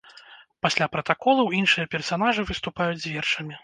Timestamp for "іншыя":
1.61-1.91